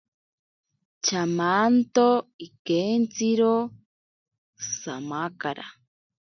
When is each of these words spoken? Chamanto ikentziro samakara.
Chamanto 1.05 2.07
ikentziro 2.47 3.53
samakara. 4.77 5.65